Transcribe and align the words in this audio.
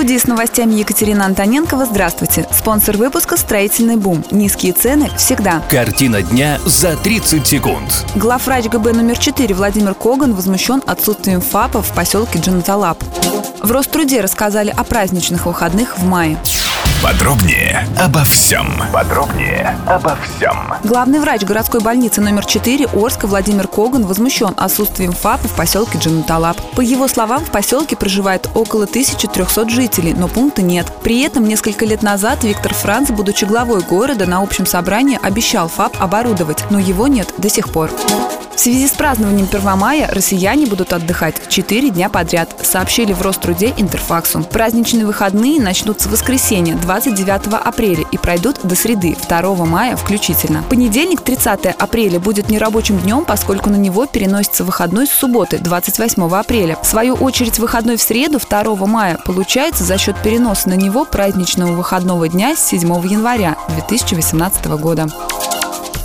Студии 0.00 0.16
с 0.16 0.26
новостями 0.26 0.72
Екатерина 0.76 1.26
Антоненкова. 1.26 1.84
Здравствуйте. 1.84 2.46
Спонсор 2.50 2.96
выпуска 2.96 3.36
«Строительный 3.36 3.96
бум». 3.96 4.24
Низкие 4.30 4.72
цены 4.72 5.10
всегда. 5.18 5.62
Картина 5.68 6.22
дня 6.22 6.58
за 6.64 6.96
30 6.96 7.46
секунд. 7.46 8.06
Главврач 8.14 8.64
ГБ 8.64 8.94
номер 8.94 9.18
4 9.18 9.54
Владимир 9.54 9.92
Коган 9.92 10.32
возмущен 10.34 10.82
отсутствием 10.86 11.42
ФАПа 11.42 11.82
в 11.82 11.94
поселке 11.94 12.38
Джанаталап. 12.38 13.04
В 13.62 13.70
Роструде 13.70 14.22
рассказали 14.22 14.72
о 14.74 14.84
праздничных 14.84 15.44
выходных 15.44 15.98
в 15.98 16.06
мае. 16.06 16.38
Подробнее 17.02 17.88
обо 17.98 18.22
всем. 18.24 18.66
Подробнее 18.92 19.74
обо 19.86 20.16
всем. 20.16 20.74
Главный 20.84 21.18
врач 21.18 21.42
городской 21.42 21.80
больницы 21.80 22.20
номер 22.20 22.44
4 22.44 22.88
Орска 22.92 23.26
Владимир 23.26 23.68
Коган 23.68 24.04
возмущен 24.04 24.52
отсутствием 24.54 25.12
ФАПа 25.12 25.48
в 25.48 25.56
поселке 25.56 25.96
Джанаталап. 25.96 26.58
По 26.76 26.82
его 26.82 27.08
словам, 27.08 27.42
в 27.42 27.50
поселке 27.50 27.96
проживает 27.96 28.50
около 28.54 28.84
1300 28.84 29.70
жителей, 29.70 30.12
но 30.12 30.28
пункта 30.28 30.60
нет. 30.60 30.92
При 31.02 31.22
этом 31.22 31.44
несколько 31.48 31.86
лет 31.86 32.02
назад 32.02 32.44
Виктор 32.44 32.74
Франц, 32.74 33.10
будучи 33.10 33.46
главой 33.46 33.80
города, 33.80 34.26
на 34.26 34.42
общем 34.42 34.66
собрании 34.66 35.18
обещал 35.22 35.68
ФАП 35.68 35.96
оборудовать, 36.02 36.64
но 36.68 36.78
его 36.78 37.06
нет 37.06 37.32
до 37.38 37.48
сих 37.48 37.70
пор. 37.70 37.90
В 38.60 38.62
связи 38.62 38.86
с 38.88 38.90
празднованием 38.90 39.48
1 39.50 39.78
мая 39.78 40.06
россияне 40.12 40.66
будут 40.66 40.92
отдыхать 40.92 41.48
4 41.48 41.88
дня 41.88 42.10
подряд, 42.10 42.54
сообщили 42.62 43.14
в 43.14 43.22
Роструде 43.22 43.72
Интерфаксу. 43.78 44.42
Праздничные 44.42 45.06
выходные 45.06 45.58
начнутся 45.58 46.10
в 46.10 46.12
воскресенье 46.12 46.74
29 46.74 47.54
апреля 47.54 48.04
и 48.12 48.18
пройдут 48.18 48.58
до 48.62 48.74
среды 48.74 49.16
2 49.30 49.54
мая 49.64 49.96
включительно. 49.96 50.62
Понедельник 50.68 51.22
30 51.22 51.68
апреля 51.68 52.20
будет 52.20 52.50
нерабочим 52.50 52.98
днем, 52.98 53.24
поскольку 53.24 53.70
на 53.70 53.76
него 53.76 54.04
переносится 54.04 54.62
выходной 54.62 55.06
с 55.06 55.10
субботы 55.10 55.56
28 55.56 56.22
апреля. 56.30 56.76
В 56.82 56.86
свою 56.86 57.14
очередь 57.14 57.58
выходной 57.58 57.96
в 57.96 58.02
среду 58.02 58.38
2 58.38 58.74
мая 58.84 59.18
получается 59.24 59.84
за 59.84 59.96
счет 59.96 60.16
переноса 60.22 60.68
на 60.68 60.74
него 60.74 61.06
праздничного 61.06 61.72
выходного 61.72 62.28
дня 62.28 62.54
с 62.54 62.66
7 62.66 62.80
января 63.08 63.56
2018 63.70 64.66
года. 64.66 65.08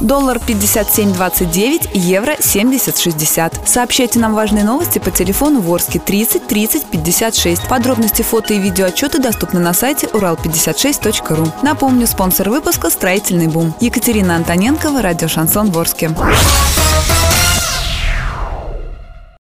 Доллар 0.00 0.38
57.29, 0.38 1.90
евро 1.94 2.32
70.60. 2.32 3.66
Сообщайте 3.66 4.18
нам 4.18 4.34
важные 4.34 4.64
новости 4.64 4.98
по 4.98 5.10
телефону 5.10 5.60
Ворске 5.60 5.98
30 5.98 6.46
30 6.46 6.86
56. 6.86 7.68
Подробности 7.68 8.22
фото 8.22 8.54
и 8.54 8.58
видеоотчеты 8.58 9.20
доступны 9.20 9.60
на 9.60 9.72
сайте 9.72 10.06
урал56.ру. 10.06 11.52
Напомню, 11.62 12.06
спонсор 12.06 12.50
выпуска 12.50 12.90
«Строительный 12.90 13.48
бум». 13.48 13.74
Екатерина 13.80 14.36
Антоненкова, 14.36 15.02
радио 15.02 15.28
«Шансон 15.28 15.70
Ворске». 15.70 16.10